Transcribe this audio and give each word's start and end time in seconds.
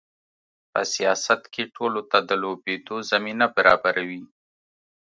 په 0.71 0.81
سیاست 0.93 1.41
کې 1.53 1.63
ټولو 1.75 2.01
ته 2.11 2.17
د 2.29 2.31
لوبېدو 2.41 2.95
زمینه 3.11 3.45
برابروي. 3.55 4.23